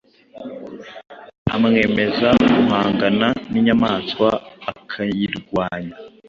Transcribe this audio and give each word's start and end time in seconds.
amwemeza 1.55 2.29
guhangana 2.53 3.27
ninyamaswa 3.51 4.29
akayirwanya 4.71 5.95